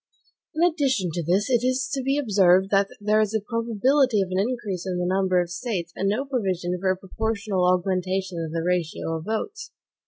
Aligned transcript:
In 0.55 0.63
addition 0.67 1.11
to 1.13 1.21
this, 1.21 1.47
it 1.47 1.63
is 1.63 1.87
to 1.93 2.01
be 2.01 2.17
observed 2.17 2.71
that 2.71 2.87
there 2.99 3.21
is 3.21 3.35
a 3.35 3.39
probability 3.39 4.19
of 4.23 4.29
an 4.31 4.39
increase 4.39 4.87
in 4.87 4.97
the 4.97 5.05
number 5.05 5.39
of 5.39 5.51
States, 5.51 5.93
and 5.95 6.09
no 6.09 6.25
provision 6.25 6.75
for 6.79 6.89
a 6.89 6.97
proportional 6.97 7.71
augmentation 7.71 8.43
of 8.43 8.51
the 8.51 8.63
ratio 8.65 9.17
of 9.17 9.25
votes. 9.25 9.69